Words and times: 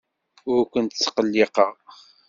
Ur 0.51 0.59
kent-ttqelliqeɣ. 0.71 1.73